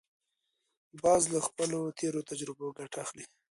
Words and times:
باز 1.03 1.23
له 1.33 1.39
خپلو 1.47 1.79
تېرو 1.99 2.19
تجربو 2.29 2.65
ګټه 2.79 2.97
اخلي 3.05 3.25